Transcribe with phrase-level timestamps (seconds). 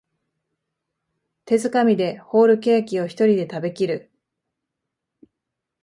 [1.45, 4.11] 手づかみでホールケーキをひとりで食べきる